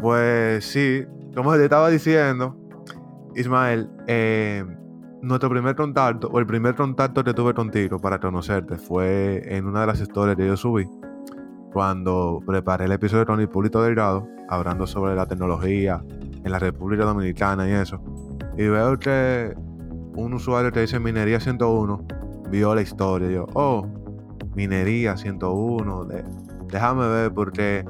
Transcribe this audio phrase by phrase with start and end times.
[0.00, 2.56] Pues sí, como te estaba diciendo,
[3.34, 4.64] Ismael, eh,
[5.22, 9.80] nuestro primer contacto, o el primer contacto que tuve contigo para conocerte, fue en una
[9.80, 10.88] de las historias que yo subí,
[11.72, 16.02] cuando preparé el episodio con Hipólito Delgado, hablando sobre la tecnología
[16.44, 18.00] en la República Dominicana y eso.
[18.56, 19.54] Y veo que
[20.14, 22.06] un usuario que dice Minería 101
[22.50, 23.30] vio la historia.
[23.30, 23.86] Y yo, oh,
[24.54, 26.08] Minería 101,
[26.68, 27.84] déjame ver porque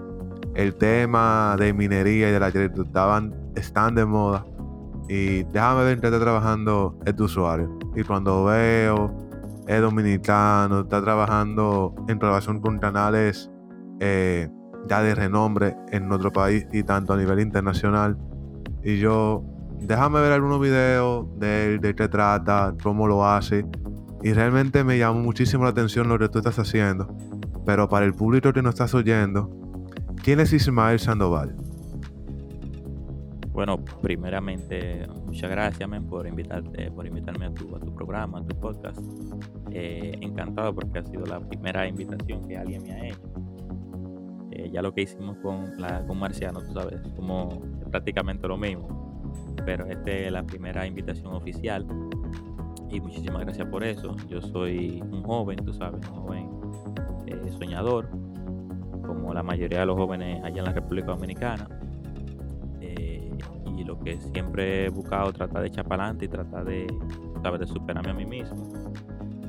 [0.57, 4.46] el tema de minería y de la estaban, están de moda.
[5.09, 7.79] Y déjame ver que está trabajando este usuario.
[7.95, 9.15] Y cuando veo,
[9.66, 13.51] es dominicano, está trabajando en relación con canales
[14.01, 14.48] eh,
[14.88, 18.16] ya de renombre en nuestro país y tanto a nivel internacional.
[18.82, 19.45] Y yo,
[19.80, 23.66] déjame ver algunos videos de él, de qué trata, cómo lo hace.
[24.23, 27.15] Y realmente me llamó muchísimo la atención lo que tú estás haciendo.
[27.66, 29.66] Pero para el público que nos estás oyendo,
[30.27, 31.55] ¿quién es Ismael Sandoval?
[33.53, 38.99] Bueno, primeramente, muchas gracias, por invitarte, por invitarme a tu, programa, a tu podcast.
[39.71, 43.21] Eh, encantado porque ha sido la primera invitación que alguien me ha hecho.
[44.51, 49.23] Eh, ya lo que hicimos con, la, Marciano, tú sabes, como prácticamente lo mismo.
[49.65, 51.87] Pero esta es la primera invitación oficial.
[52.90, 54.16] Y muchísimas gracias por eso.
[54.29, 56.51] Yo soy un joven, tú sabes, un joven
[57.27, 58.26] eh, soñador,
[59.07, 61.68] como la mayoría de los jóvenes allá en la República Dominicana
[63.87, 66.87] lo que siempre he buscado tratar de echar para adelante y tratar de,
[67.43, 67.60] ¿sabes?
[67.60, 68.56] de superarme a mí mismo.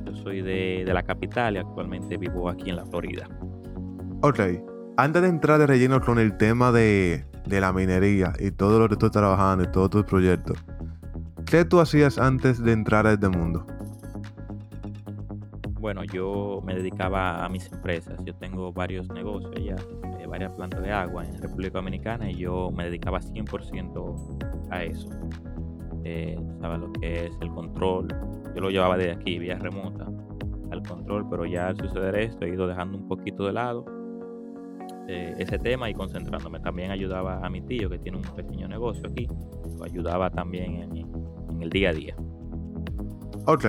[0.06, 3.28] Yo soy de, la capital y actualmente vivo aquí en la Florida.
[4.22, 4.40] Ok,
[4.96, 8.88] antes de entrar de relleno con el tema de, de la minería y todo lo
[8.88, 10.58] que tú estás trabajando y todos tus proyectos,
[11.44, 13.66] ¿qué tú hacías antes de entrar a este mundo?
[15.88, 18.22] Bueno, yo me dedicaba a mis empresas.
[18.22, 19.74] Yo tengo varios negocios ya
[20.28, 25.08] varias plantas de agua en República Dominicana y yo me dedicaba 100% a eso.
[26.04, 28.08] Eh, ¿Sabes lo que es el control?
[28.54, 30.06] Yo lo llevaba de aquí, vía remota,
[30.70, 33.86] al control, pero ya al suceder esto he ido dejando un poquito de lado
[35.08, 36.60] eh, ese tema y concentrándome.
[36.60, 39.26] También ayudaba a mi tío que tiene un pequeño negocio aquí,
[39.78, 42.14] lo ayudaba también en, el día a día.
[43.46, 43.64] Ok.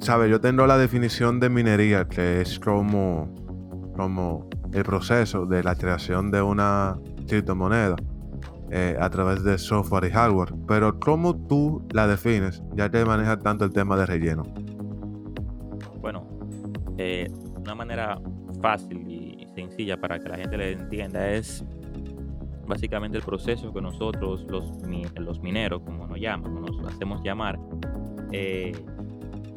[0.00, 3.34] Sabes, yo tengo la definición de minería, que es como,
[3.94, 7.96] como el proceso de la creación de una criptomoneda
[8.70, 10.54] eh, a través de software y hardware.
[10.66, 14.42] Pero ¿cómo tú la defines ya que manejas tanto el tema de relleno?
[16.00, 16.26] Bueno,
[16.96, 18.18] eh, una manera
[18.62, 21.62] fácil y sencilla para que la gente le entienda es
[22.66, 27.58] básicamente el proceso que nosotros, los, mineros, como nos llaman, nos hacemos llamar,
[28.32, 28.72] eh,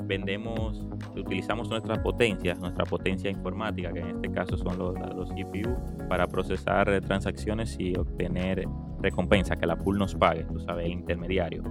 [0.05, 5.77] vendemos, utilizamos nuestra potencia, nuestra potencia informática, que en este caso son los, los GPU,
[6.07, 8.67] para procesar transacciones y obtener
[9.01, 11.63] recompensa, que la pool nos pague, tú sabes, el intermediario.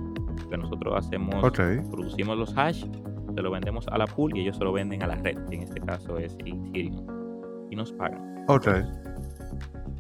[0.50, 1.34] Que nosotros hacemos,
[1.91, 2.84] producimos los hash,
[3.34, 5.56] se lo vendemos a la pool y ellos se lo venden a la red, que
[5.56, 7.06] en este caso es Ethereum,
[7.71, 8.44] y nos pagan.
[8.48, 8.69] Ok.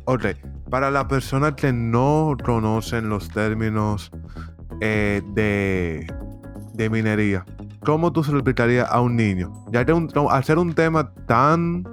[0.04, 0.26] Ok.
[0.70, 4.10] Para la persona que no conocen los términos
[4.80, 6.06] eh, de,
[6.74, 7.44] de minería,
[7.84, 9.52] ¿cómo tú se lo explicarías a un niño?
[9.70, 11.84] Ya que un, al ser un tema tan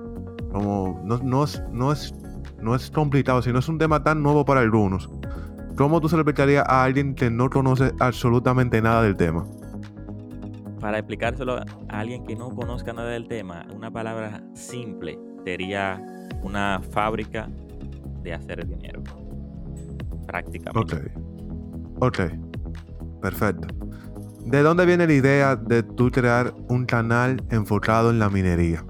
[0.51, 2.13] como no, no, es, no, es,
[2.61, 5.09] no es complicado, sino es un tema tan nuevo para algunos.
[5.75, 9.47] ¿Cómo tú se lo explicarías a alguien que no conoce absolutamente nada del tema?
[10.81, 16.01] Para explicárselo a alguien que no conozca nada del tema, una palabra simple sería
[16.41, 17.49] una fábrica
[18.23, 19.03] de hacer dinero.
[20.25, 20.95] Prácticamente.
[21.99, 22.19] Ok.
[22.19, 22.19] Ok.
[23.21, 23.67] Perfecto.
[24.49, 28.83] ¿De dónde viene la idea de tú crear un canal enfocado en la minería?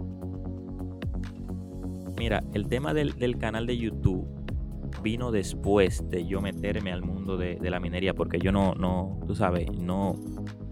[2.18, 4.26] Mira, el tema del, canal de YouTube
[5.04, 9.36] vino después de yo meterme al mundo de, la minería, porque yo no, no, tú
[9.36, 10.16] sabes, no,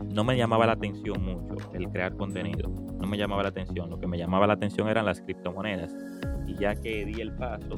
[0.10, 2.70] no me llamaba la atención mucho el crear contenido.
[2.98, 3.90] No me llamaba la atención.
[3.90, 5.94] Lo que me llamaba la atención eran las criptomonedas.
[6.48, 7.76] Y ya que di el paso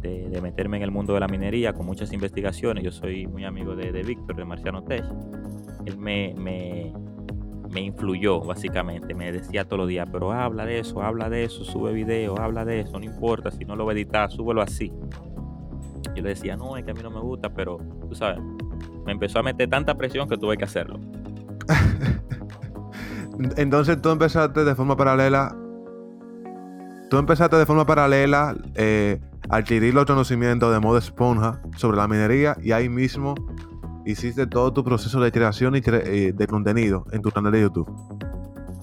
[0.00, 3.76] de, meterme en el mundo de la minería con muchas investigaciones, yo soy muy amigo
[3.76, 5.04] de, de Víctor, de Marciano Tech
[5.86, 6.92] él me, me,
[7.80, 11.92] influyó básicamente, me decía todos los días, pero habla de eso, habla de eso, sube
[11.92, 14.92] video, habla de eso, no importa, si no lo va a editar, súbelo así.
[16.14, 17.78] Yo le decía, no, es que a mí no me gusta, pero
[18.08, 18.38] tú sabes,
[19.04, 21.00] me empezó a meter tanta presión que tuve que hacerlo.
[23.56, 25.56] Entonces tú empezaste de forma paralela,
[27.10, 32.06] tú empezaste de forma paralela eh, a adquirir los conocimientos de modo esponja sobre la
[32.06, 33.34] minería y ahí mismo
[34.04, 37.88] hiciste todo tu proceso de creación y eh, de contenido en tu canal de YouTube.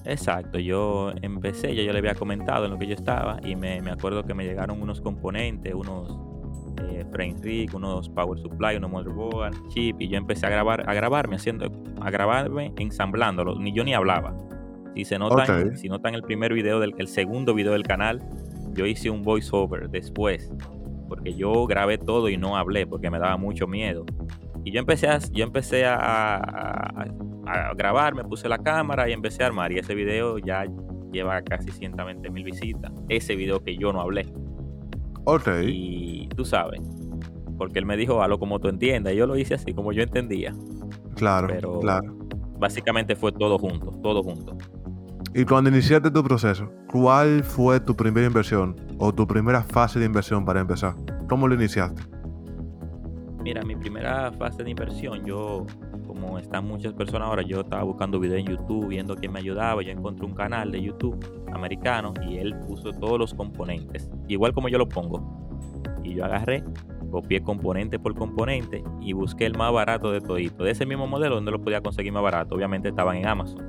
[0.04, 3.78] Exacto, yo empecé, ya yo le había comentado en lo que yo estaba y me,
[3.90, 6.18] acuerdo que me llegaron unos componentes, unos
[6.82, 10.94] eh, frame rig, unos power supply, unos motherboard, chip, y yo empecé a grabar, a
[10.94, 11.70] grabarme haciendo,
[12.00, 13.58] a grabarme ensamblándolo.
[13.58, 14.36] Ni yo ni hablaba.
[14.96, 18.20] Si se notan, si notan el primer video del, el segundo video del canal,
[18.74, 20.50] yo hice un voiceover después,
[21.08, 24.04] porque yo grabé todo y no hablé porque me daba mucho miedo.
[24.64, 29.42] Y yo empecé a, yo empecé a, a, grabar, me puse la cámara y empecé
[29.42, 29.72] a armar.
[29.72, 30.64] Y ese video ya
[31.12, 32.92] lleva casi 120 mil visitas.
[33.08, 34.26] Ese video que yo no hablé.
[35.24, 35.48] Ok.
[35.66, 36.80] Y tú sabes,
[37.58, 39.12] porque él me dijo, algo como tú entiendas.
[39.12, 40.54] Y yo lo hice así, como yo entendía.
[41.16, 42.16] Claro, Pero claro.
[42.58, 44.56] Básicamente fue todo junto, todo junto.
[45.34, 50.06] Y cuando iniciaste tu proceso, ¿cuál fue tu primera inversión o tu primera fase de
[50.06, 50.94] inversión para empezar?
[51.28, 52.02] ¿Cómo lo iniciaste?
[53.42, 55.66] Mira, mi primera fase de inversión, yo,
[56.06, 59.82] como están muchas personas ahora, yo estaba buscando videos en YouTube, viendo quién me ayudaba.
[59.82, 61.18] Yo encontré un canal de YouTube
[61.52, 65.20] americano y él puso todos los componentes, igual como yo lo pongo.
[66.04, 66.62] Y yo agarré,
[67.10, 70.62] copié componente por componente y busqué el más barato de todito.
[70.62, 72.54] De ese mismo modelo, donde lo podía conseguir más barato.
[72.54, 73.66] Obviamente estaban en Amazon.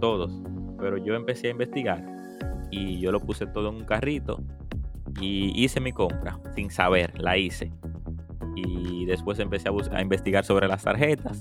[0.00, 0.42] Todos.
[0.80, 2.04] Pero yo empecé a investigar
[2.72, 4.42] y yo lo puse todo en un carrito
[5.20, 7.72] y hice mi compra sin saber, la hice
[8.54, 11.40] y después empecé a, investigar sobre las tarjetas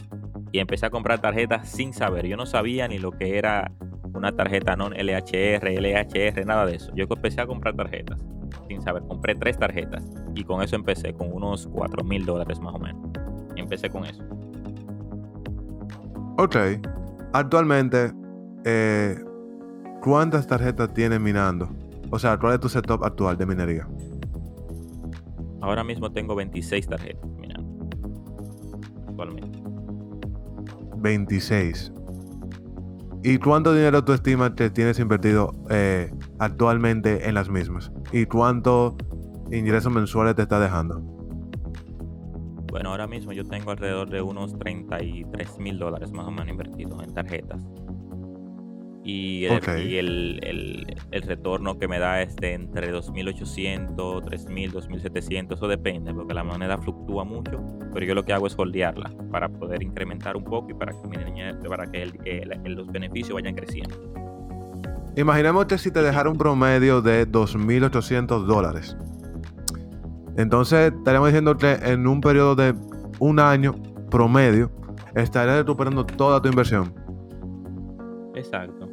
[0.51, 2.25] y empecé a comprar tarjetas sin saber.
[2.27, 3.71] Yo no sabía ni lo que era
[4.13, 6.91] una tarjeta non LHR, LHR, nada de eso.
[6.95, 8.19] Yo empecé a comprar tarjetas
[8.67, 9.03] sin saber.
[9.07, 10.03] Compré tres tarjetas
[10.35, 13.01] y con eso empecé, con unos 4 mil dólares más o menos.
[13.55, 14.23] Empecé con eso.
[16.37, 16.55] Ok.
[17.33, 18.11] Actualmente,
[18.65, 19.15] eh,
[20.01, 21.69] ¿cuántas tarjetas tienes minando?
[22.11, 23.87] O sea, ¿cuál es tu setup actual de minería?
[25.61, 27.59] Ahora mismo tengo 26 tarjetas, mira.
[29.07, 29.59] Actualmente.
[30.97, 31.91] 26.
[33.23, 37.91] ¿Y cuánto dinero tú estimas que tienes invertido eh, actualmente en las mismas?
[38.13, 38.95] ¿Y cuánto
[39.51, 41.01] ingresos mensuales te está dejando?
[42.71, 47.03] Bueno, ahora mismo yo tengo alrededor de unos 33 mil dólares más o menos invertidos
[47.03, 47.61] en tarjetas
[49.03, 56.33] y, el, retorno que me da es de entre 2.800, 3.000, 2.700, eso depende, porque
[56.33, 60.43] la moneda fluctúa mucho, pero yo lo que hago es holdearla para poder incrementar un
[60.43, 62.11] poco y para que, para que
[62.65, 63.95] los beneficios vayan creciendo.
[65.15, 68.95] Imaginemos que si te dejara un promedio de 2.800 dólares.
[70.37, 72.73] Entonces estaríamos diciendo que en un periodo de
[73.19, 73.75] un año
[74.09, 74.71] promedio
[75.15, 76.93] estarías recuperando toda tu inversión.
[78.35, 78.88] Exacto.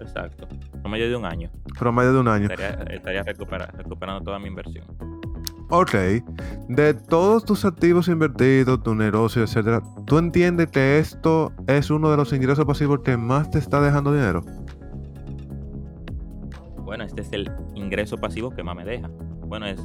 [0.00, 0.48] Exacto.
[0.82, 1.50] Promedio de un año.
[1.78, 2.48] Promedio de un año.
[2.90, 4.86] Estaría, recuperando toda mi inversión.
[5.70, 5.94] Ok.
[6.68, 12.16] De todos tus activos invertidos, tu negocio, etcétera, ¿tú entiendes que esto es uno de
[12.16, 14.42] los ingresos pasivos que más te está dejando dinero?
[16.84, 19.08] Bueno, este es el ingreso pasivo que más me deja.
[19.46, 19.78] Bueno, es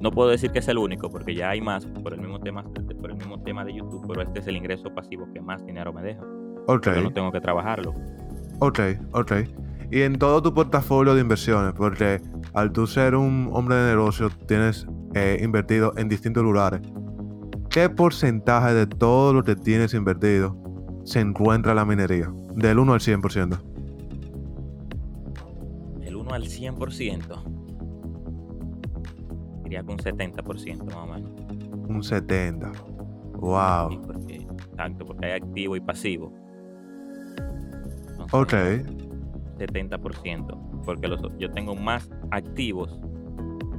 [0.00, 2.62] no puedo decir que es el único porque ya hay más por el mismo tema
[3.00, 5.92] por el mismo tema de YouTube, pero este es el ingreso pasivo que más dinero
[5.92, 6.22] me deja.
[6.66, 6.86] Ok.
[6.94, 7.94] Yo no tengo que trabajarlo.
[8.60, 8.80] Ok,
[9.12, 9.32] ok.
[9.90, 12.20] Y en todo tu portafolio de inversiones, porque
[12.54, 16.80] al tú ser un hombre de negocio, tienes eh, invertido en distintos lugares.
[17.70, 20.56] ¿Qué porcentaje de todo lo que tienes invertido
[21.04, 22.32] se encuentra en la minería?
[22.54, 23.58] Del 1 al 100%.
[26.00, 27.58] Del 1 al 100%.
[29.62, 31.30] Diría que un 70% más o menos.
[31.88, 32.72] Un 70.
[33.34, 33.92] Wow.
[34.28, 36.32] exacto, porque hay activo y pasivo.
[38.32, 38.52] Ok.
[39.58, 43.00] 70%, porque los, yo tengo más activos,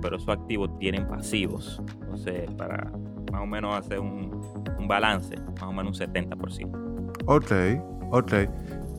[0.02, 1.82] pero esos activos tienen pasivos.
[2.02, 2.92] Entonces, para
[3.32, 4.30] más o menos hacer un,
[4.88, 7.12] balance, más o menos un 70%.
[7.28, 7.52] Ok,
[8.12, 8.34] ok.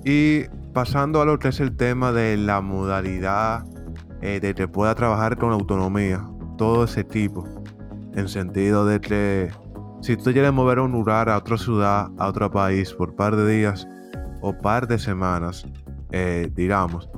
[0.04, 3.64] Y pasando a lo que es el tema de la modalidad
[4.22, 6.24] eh, de que pueda trabajar con autonomía,
[6.56, 7.44] todo ese tipo,
[8.14, 9.50] en sentido de que
[10.00, 13.34] si tú quieres mover un lugar a otra ciudad, a otro país por un par
[13.34, 13.88] de días,
[14.40, 15.66] o par de semanas,
[16.12, 17.08] eh, digamos,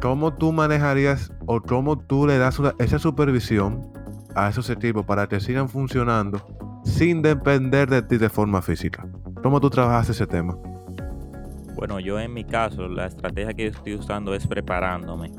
[0.00, 3.90] ¿cómo tú manejarías o cómo tú le das esa supervisión
[4.34, 6.40] a esos equipos para que sigan funcionando
[6.84, 9.06] sin depender de ti de forma física?
[9.42, 10.56] ¿Cómo tú trabajas ese tema?
[11.74, 15.30] Bueno, yo en mi caso, la estrategia que estoy usando es preparándome.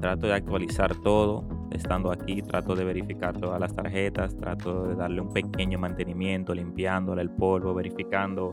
[0.00, 5.20] Trato de actualizar todo estando aquí, trato de verificar todas las tarjetas, trato de darle
[5.20, 8.52] un pequeño mantenimiento, limpiándole el polvo, verificando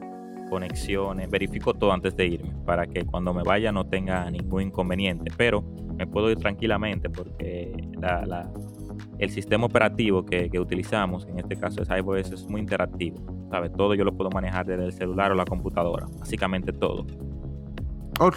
[0.53, 5.31] conexiones, verifico todo antes de irme para que cuando me vaya no tenga ningún inconveniente,
[5.36, 5.63] pero
[5.98, 7.74] me puedo ir tranquilamente porque
[9.17, 13.17] el sistema operativo que, utilizamos, en este caso es iOS, es muy interactivo,
[13.50, 13.72] ¿sabe?
[13.72, 17.07] Todo yo lo puedo manejar desde el celular o la computadora, básicamente todo.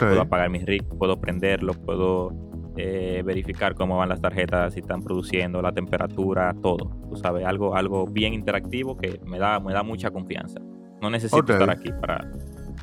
[0.08, 2.32] Puedo apagar mis rigs, puedo prenderlo, puedo
[2.78, 6.96] eh, verificar cómo van las tarjetas, si están produciendo, la temperatura, todo.
[7.10, 10.62] Tú sabes, algo, algo bien interactivo que me da, me da mucha confianza.
[11.00, 12.30] No necesito estar aquí para,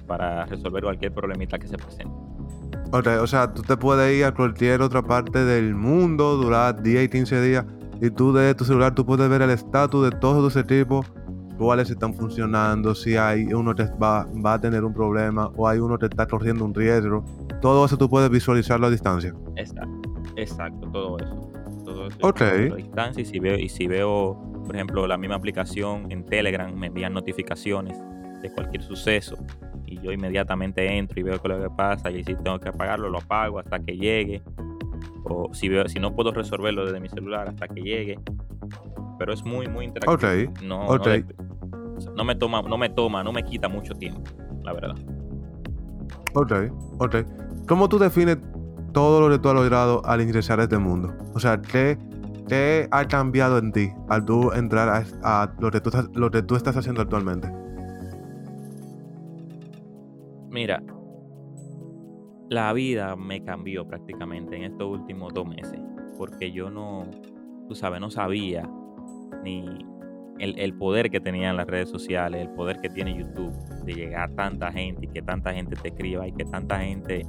[0.08, 2.13] para resolver cualquier problemita que se presente.
[2.91, 7.05] Ok, o sea, tú te puedes ir a cualquier otra parte del mundo, durar 10
[7.05, 7.65] y 15 días,
[8.01, 11.12] y tú de tu celular tú puedes ver el estatus de todos tus equipos,
[11.58, 15.79] cuáles están funcionando, si hay uno que va, va, a tener un problema o hay
[15.79, 17.24] uno que está corriendo un riesgo.
[17.62, 19.34] Todo eso tú puedes visualizarlo a distancia.
[19.55, 21.52] Exacto, exacto, todo eso.
[22.10, 22.41] Todo eso ok.
[22.41, 26.74] A distancia y si veo, y si veo, por ejemplo, la misma aplicación en Telegram,
[26.74, 27.98] me envían notificaciones
[28.41, 29.38] de cualquier suceso
[29.86, 32.69] y yo inmediatamente entro y veo qué es lo que pasa y si tengo que
[32.69, 34.41] apagarlo, lo apago hasta que llegue.
[35.25, 38.19] O si, veo, si no puedo resolverlo desde mi celular hasta que llegue.
[39.19, 40.13] Pero es muy, muy interactivo.
[40.50, 41.07] Ok, No, ok.
[42.05, 44.22] no, no me toma, no me toma, no me quita mucho tiempo,
[44.63, 44.95] la verdad.
[46.33, 46.51] Ok,
[47.00, 47.15] ok.
[47.67, 48.38] ¿Cómo tú defines
[48.93, 51.13] todo lo que tú has logrado al ingresar a este mundo?
[51.33, 51.97] O sea, ¿qué,
[52.47, 56.41] qué ha cambiado en ti al tú entrar a, lo, que tú estás, lo que
[56.41, 57.51] tú estás haciendo actualmente?
[60.50, 60.83] Mira,
[62.50, 65.79] la vida me cambió prácticamente en estos últimos dos meses,
[66.17, 67.07] porque yo no,
[67.67, 68.69] tú sabes, no sabía
[69.43, 69.65] ni
[70.38, 74.29] el, el, poder que tenían las redes sociales, el poder que tiene YouTube de llegar
[74.29, 77.25] a tanta gente y que tanta gente te escriba y que tanta gente,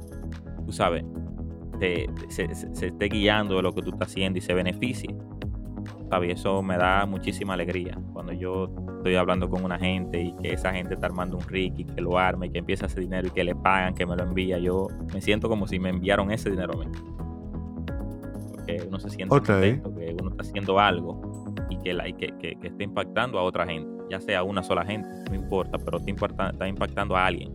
[0.65, 1.03] tú sabes,
[1.75, 5.15] te, se, se, se, esté guiando de lo que tú estás haciendo y se beneficie.
[6.09, 6.39] ¿Sabes?
[6.39, 10.71] Eso me da muchísima alegría cuando yo estoy hablando con una gente y que esa
[10.71, 13.31] gente está armando un rig y que lo arme y que empieza ese dinero y
[13.31, 14.57] que le pagan, que me lo envía.
[14.59, 16.91] Yo me siento como si me enviaron ese dinero a mí.
[18.51, 19.79] Porque uno se siente okay.
[19.79, 23.39] contento, que uno está haciendo algo y que, la, y que, que, que esté impactando
[23.39, 27.25] a otra gente, ya sea una sola gente, no importa, pero está, está impactando a
[27.25, 27.53] alguien.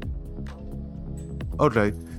[1.58, 1.76] Ok,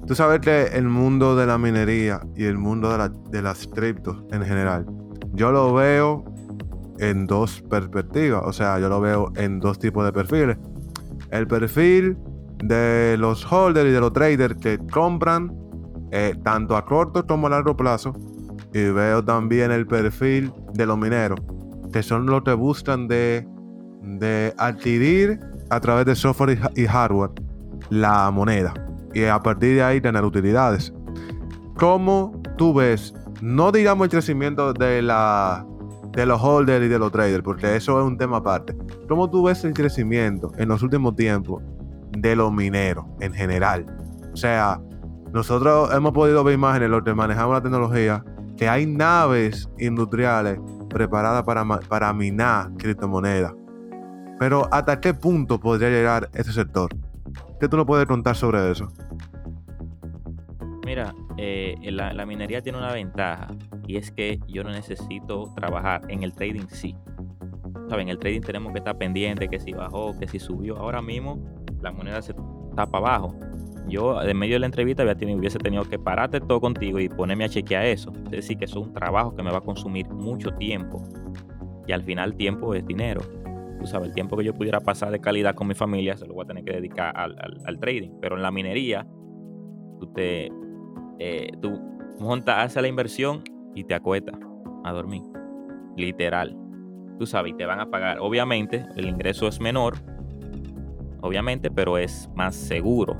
[0.07, 3.67] tú sabes que el mundo de la minería y el mundo de, la, de las
[3.67, 4.85] criptos en general,
[5.33, 6.25] yo lo veo
[6.99, 10.57] en dos perspectivas, o sea, yo lo veo en dos tipos de perfiles.
[11.31, 12.17] El perfil
[12.63, 15.51] de los holders y de los traders que compran
[16.11, 18.13] eh, tanto a corto como a largo plazo.
[18.73, 21.39] Y veo también el perfil de los mineros,
[21.91, 23.47] que son los que buscan de,
[24.01, 25.39] de adquirir
[25.69, 27.31] a través de software y hardware
[27.89, 28.73] la moneda.
[29.13, 30.93] Y a partir de ahí tener utilidades.
[31.75, 35.65] ¿Cómo tú ves, no digamos el crecimiento de la
[36.11, 38.75] de los holders y de los traders, porque eso es un tema aparte.
[39.07, 41.63] ¿Cómo tú ves el crecimiento en los últimos tiempos
[42.11, 43.85] de los mineros en general?
[44.33, 44.81] O sea,
[45.31, 48.23] nosotros hemos podido ver imágenes, los que manejamos la tecnología,
[48.57, 53.53] que hay naves industriales preparadas para, para minar criptomonedas.
[54.39, 56.89] Pero ¿hasta qué punto podría llegar ese sector?
[57.61, 58.91] ¿Qué tú nos puedes contar sobre eso?
[60.83, 63.49] Mira, eh, la, la, minería tiene una ventaja
[63.85, 66.95] y es que yo no necesito trabajar en el trading sí.
[67.87, 68.07] ¿Saben?
[68.07, 70.75] En el trading tenemos que estar pendiente que si bajó, que si subió.
[70.77, 71.39] Ahora mismo
[71.81, 73.35] la moneda se para abajo.
[73.87, 77.09] Yo en medio de la entrevista había tenido, hubiese tenido que pararte todo contigo y
[77.09, 78.11] ponerme a chequear eso.
[78.25, 81.03] Es decir, que eso es un trabajo que me va a consumir mucho tiempo.
[81.85, 83.21] Y al final tiempo es dinero.
[83.81, 86.35] Tú sabes, el tiempo que yo pudiera pasar de calidad con mi familia se lo
[86.35, 87.35] voy a tener que dedicar al,
[87.65, 88.11] al, trading.
[88.21, 89.07] Pero en la minería,
[89.99, 90.51] tú te,
[91.17, 91.81] eh, tú
[92.19, 94.35] montas, haces la inversión y te acuestas
[94.83, 95.23] a dormir.
[95.97, 96.55] Literal.
[97.17, 98.19] Tú sabes, y te van a pagar.
[98.19, 99.95] Obviamente, el ingreso es menor.
[101.21, 103.17] Obviamente, pero es más seguro.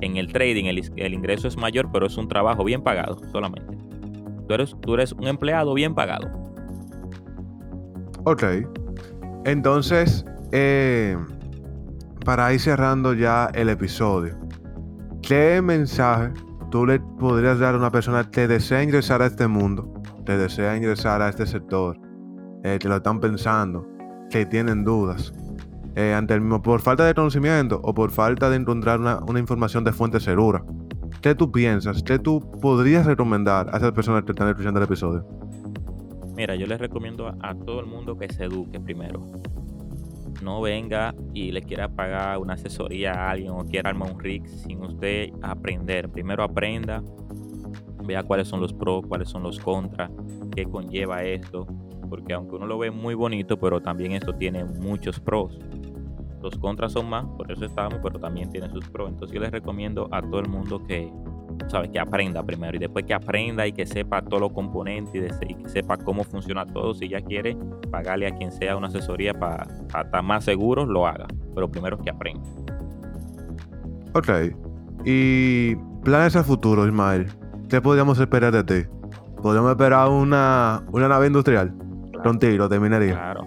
[0.00, 3.76] En el trading, el, el ingreso es mayor, pero es un trabajo bien pagado solamente.
[4.48, 6.30] Tú eres, tú eres un empleado bien pagado.
[8.24, 8.42] Ok.
[9.44, 11.16] Entonces, eh,
[12.24, 14.38] para ir cerrando ya el episodio,
[15.20, 16.32] ¿qué mensaje
[16.70, 19.92] tú le podrías dar a una persona que desea ingresar a este mundo,
[20.24, 21.98] que desea ingresar a este sector,
[22.62, 23.86] eh, que lo están pensando,
[24.30, 25.32] que tienen dudas,
[25.96, 29.40] eh, ante el mismo, por falta de conocimiento o por falta de encontrar una, una,
[29.40, 30.64] información de fuente segura?
[31.20, 32.02] ¿Qué tú piensas?
[32.04, 35.41] ¿Qué tú podrías recomendar a esas personas que están escuchando el episodio?
[36.34, 39.20] Mira, yo les recomiendo a, todo el mundo que se eduque primero
[40.42, 44.46] no venga y le quiera pagar una asesoría a alguien o quiera armar un rig
[44.46, 46.08] sin usted aprender.
[46.08, 47.02] Primero aprenda,
[48.04, 50.10] vea cuáles son los pros, cuáles son los contras,
[50.54, 51.66] qué conlleva esto.
[52.08, 55.58] Porque aunque uno lo ve muy bonito, pero también esto tiene muchos pros.
[56.42, 59.10] Los contras son más, por eso estamos, pero también tiene sus pros.
[59.10, 61.10] Entonces yo les recomiendo a todo el mundo que,
[61.68, 61.90] ¿sabes?
[61.90, 65.68] Que aprenda primero y después que aprenda y que sepa todos los componentes y, que
[65.68, 66.94] sepa cómo funciona todo.
[66.94, 67.56] Si ya quiere
[67.90, 71.26] pagarle a quien sea una asesoría para pa estar más seguro, lo haga.
[71.54, 72.48] Pero primero que aprenda.
[74.14, 74.28] Ok.
[75.04, 77.26] Y planes a futuro, Ismael.
[77.72, 78.86] ¿qué podríamos esperar de ti?
[79.40, 81.72] ¿Podríamos esperar una, una nave industrial?
[82.22, 83.14] Con tiro de minería.
[83.14, 83.46] Claro,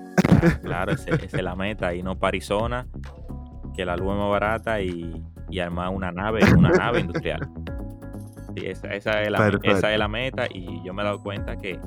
[0.63, 1.93] claro, esa es la meta.
[1.93, 2.87] Y no para Arizona,
[3.75, 7.47] que la luz es más barata y, y armar una nave, una nave industrial.
[8.55, 11.57] Sí, esa, esa, es la, esa, es la, meta y yo me he dado cuenta
[11.57, 11.79] que,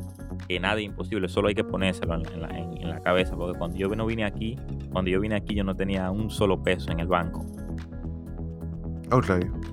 [0.46, 3.76] que nada es imposible, solo hay que ponérselo en, la, en, la, cabeza, porque cuando
[3.76, 4.56] yo no vine aquí,
[4.92, 7.46] cuando yo vine aquí yo no tenía un solo peso en el banco.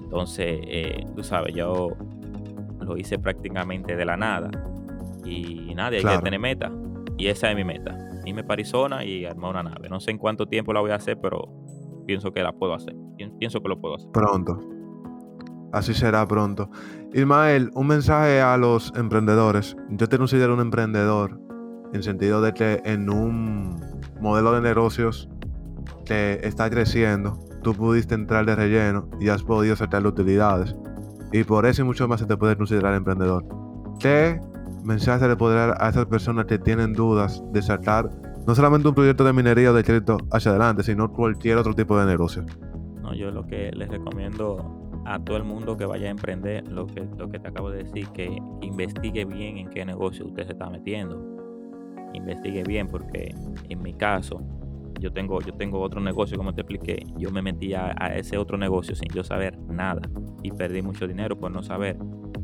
[0.04, 1.90] Entonces, eh, tú sabes, yo
[2.80, 4.50] lo hice prácticamente de la nada
[5.26, 6.72] y nada, hay que tener meta
[7.18, 7.98] y esa es mi meta.
[8.26, 9.90] Irme para Arizona y armar una nave.
[9.90, 11.48] No sé en cuánto tiempo la voy a hacer, pero
[12.06, 12.96] pienso que la puedo hacer.
[13.40, 14.10] Pienso que lo puedo hacer.
[14.12, 14.75] Pronto.
[15.76, 16.70] Así será pronto.
[17.14, 19.76] Ismael, un mensaje a los emprendedores.
[19.90, 21.38] Yo te considero un emprendedor
[21.92, 23.76] en sentido de que en un
[24.22, 25.28] modelo de negocios
[26.06, 30.74] que está creciendo, tú pudiste entrar de relleno y has podido sacar utilidades.
[31.34, 33.44] Y por eso y mucho más se te puede considerar emprendedor.
[34.00, 34.40] ¿Qué
[34.86, 38.10] mensaje le podrá a esas personas que tienen dudas de sacar
[38.48, 42.00] no solamente un proyecto de minería o de crédito hacia adelante, sino cualquier otro tipo
[42.00, 42.46] de negocio?
[43.02, 46.88] No, yo lo que les recomiendo a todo el mundo que vaya a emprender, lo
[46.88, 48.26] que, lo que te acabo de decir, que
[48.62, 51.24] investigue bien en qué negocio usted se está metiendo.
[52.14, 53.36] Investigue bien porque
[53.70, 54.42] en mi caso,
[55.00, 58.58] yo tengo, yo tengo otro negocio, como te expliqué, yo me metí a, ese otro
[58.58, 60.02] negocio sin yo saber nada
[60.42, 61.98] y perdí mucho dinero por no saber.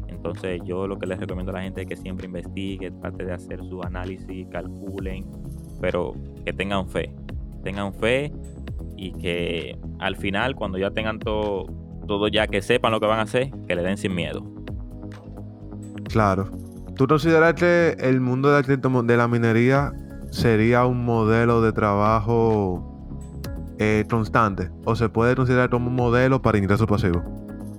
[0.08, 3.34] Entonces yo lo que les recomiendo a la gente es que siempre investigue, trate de
[3.34, 5.26] hacer su análisis, calculen,
[5.80, 6.14] pero
[6.46, 7.12] que tengan fe.
[7.64, 8.32] Tengan fe
[8.98, 11.66] y que al final, cuando ya tengan todo,
[12.08, 14.44] todo ya que sepan lo que van a hacer, que le den sin miedo.
[16.10, 16.50] Claro.
[16.96, 19.94] ¿Tú consideras que el mundo de la minería
[20.30, 23.08] sería un modelo de trabajo
[23.80, 24.70] eh, constante?
[24.86, 27.24] ¿O se puede considerar como un modelo para ingreso pasivo?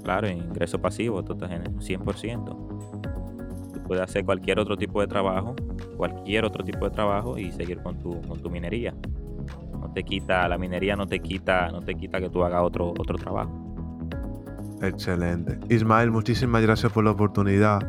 [0.03, 3.73] Claro, ingreso pasivo, tú estás en 100%.
[3.75, 5.55] Tú puedes hacer cualquier otro tipo de trabajo,
[5.97, 8.95] cualquier otro tipo de trabajo y seguir con tu, con tu minería.
[9.79, 12.91] No te quita, la minería no te quita, no te quita que tú hagas otro,
[12.99, 13.62] otro trabajo.
[14.83, 15.59] Excelente.
[15.73, 17.81] Ismael, muchísimas gracias por la oportunidad,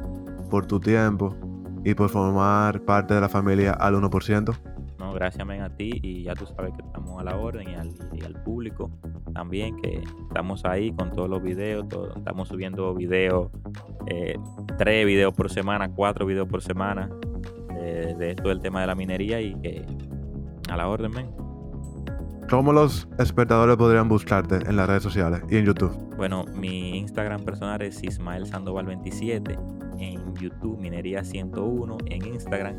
[0.50, 1.36] por tu tiempo
[1.84, 4.56] y por formar parte de la familia al 1%.
[5.00, 8.44] No, gracias a ti y ya tú sabes que estamos a la orden y al,
[8.44, 8.92] público
[9.34, 13.50] también que estamos ahí con todos los videos, estamos subiendo videos,
[14.08, 14.38] eh,
[14.78, 17.10] tres videos por semana, cuatro videos por semana
[17.80, 19.84] eh, de esto del tema de la minería y que
[20.70, 21.43] a la orden, men.
[22.50, 25.92] ¿Cómo los espectadores podrían buscarte en las redes sociales y en YouTube?
[26.18, 29.58] Bueno, mi Instagram personal es Ismael Sandoval 27,
[30.00, 32.76] en YouTube Minería 101, en Instagram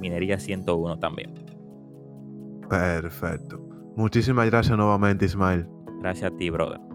[0.00, 1.32] Minería 101 también.
[2.68, 3.60] Perfecto.
[3.96, 5.66] Muchísimas gracias nuevamente, Ismael.
[6.00, 6.93] Gracias a ti, brother.